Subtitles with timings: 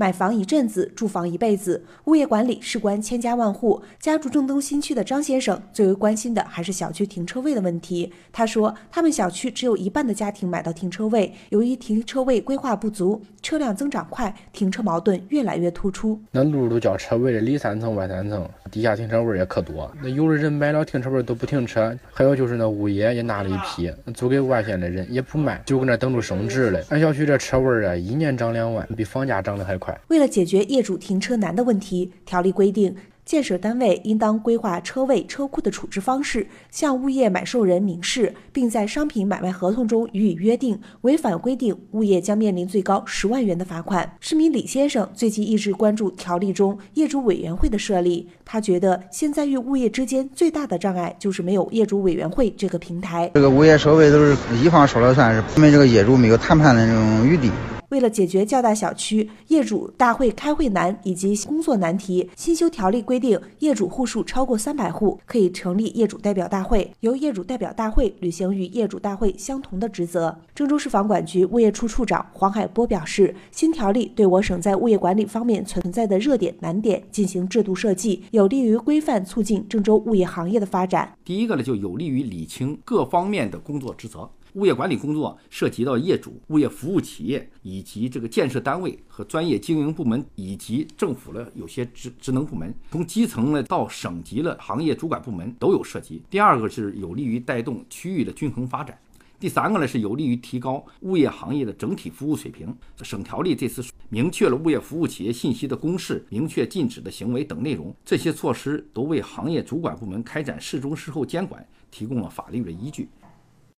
[0.00, 3.82] 买房一阵子，住房一辈子，物业管理事关千家万户。
[3.98, 8.12] 家住郑东新区的张先生最为关心的还是小区停车位的问题。
[8.30, 16.20] 他说，他们小区只有一半的家庭买到停车位，由于停车位规划不足，车辆增长快，停车矛盾越来越突出。
[16.30, 19.90] 那路都叫车位的，里三层外三层，地下停车位也可多。
[20.00, 26.84] 那有的人买了停车位都不停车，还有就是那物业也拿了一批租给外县的人，也不卖，就搁那等着升值嘞。
[26.90, 29.87] 俺小区这车位啊，一年涨两万，比房价涨得还快。
[30.08, 32.94] 为了解决业主停车难的问题，条例规定。
[33.24, 40.80] 建设单位应当规划车位、车库的处置方式，向物业买受人明示，并在商品买卖合同中予以约定。
[41.02, 44.10] 违反规定，物业将面临最高十万元的罚款。
[44.18, 53.30] 市民李先生最近一直关注条例中业主委员会的设立，他觉得现在与物业之间最大的障碍就是没有业主委员会这个平台。
[53.34, 54.34] 这个物业收费都是
[54.64, 57.50] 一方说了算，是我们这个业主没有谈判的那种余地。
[57.90, 70.38] 为了解决较大小区业主大会开会难以及工作难题，新修条例规定，业主户数超过三百户可以成立业主代表大会，由业主代表大会履行与业主大会相同的职责。
[70.54, 81.16] 郑州市房管局物业处处长黄海波表示，新条例对我省在物业管理方面存在的热点难点进行制度设计，有利于规范促进郑州物业行业的发展。
[81.24, 84.28] 第一个呢，就有利于理清各方面的工作职责。
[84.54, 96.22] 物业管理工作涉及到业主、物业服务企业以及这个建设单位和专业经营部门，以及政府的有些职职能部门，从基层呢到省级的行业主管部门都有涉及。
[96.30, 98.98] 第二个是有利于带动区域的均衡发展。
[99.40, 102.74] 第三个呢是有利于提高物业行业的整体服务水平。
[103.02, 113.08] 省条例这次明确了物业服务企业信息的公示，明确禁止的行为等内容，这些措施都为行业主管部门开展事中事后监管提供了法律的依据。